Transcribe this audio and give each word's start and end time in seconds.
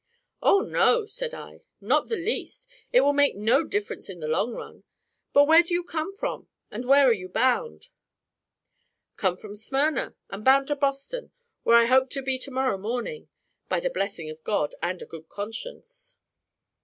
"Oh, 0.41 0.61
no," 0.61 1.05
said 1.05 1.31
I, 1.35 1.59
"not 1.79 2.07
the 2.07 2.15
least; 2.15 2.67
it 2.91 3.01
will 3.01 3.13
make 3.13 3.35
no 3.35 3.63
difference 3.63 4.09
in 4.09 4.19
the 4.19 4.27
long 4.27 4.51
run. 4.55 4.83
But 5.31 5.45
where 5.45 5.61
do 5.61 5.75
you 5.75 5.83
come 5.83 6.11
from, 6.11 6.47
and 6.71 6.85
where 6.85 7.07
are 7.07 7.13
you 7.13 7.29
bound?" 7.29 7.89
"Come 9.15 9.37
from 9.37 9.55
Smyrna, 9.55 10.15
and 10.31 10.43
bound 10.43 10.69
to 10.69 10.75
Boston, 10.75 11.31
where 11.61 11.77
I 11.77 11.85
hope 11.85 12.09
to 12.15 12.23
be 12.23 12.39
to 12.39 12.49
morrow 12.49 12.79
morning, 12.79 13.29
by 13.69 13.79
the 13.79 13.91
blessing 13.91 14.27
of 14.31 14.43
God, 14.43 14.73
and 14.81 14.99
a 15.03 15.05
good 15.05 15.29
conscience." 15.29 16.17